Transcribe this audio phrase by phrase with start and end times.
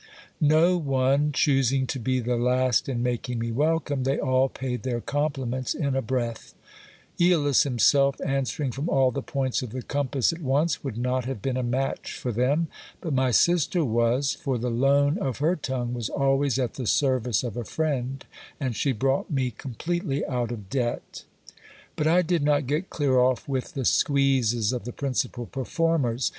[0.43, 4.99] No one choosing to be the last in making me welcome, they all paid their
[4.99, 6.55] compliments in a breath.
[7.19, 11.39] YEolus himself, answering from all the points of the compass at once, would not have
[11.39, 12.67] been a match for them:
[12.99, 17.43] but my sister was; for the loan of her tongue was always at the service
[17.43, 18.25] of a friend,
[18.59, 21.25] and she brought me com pletely out of debt.
[21.95, 26.27] But I did not get clear off with the squeezes of the principal performers.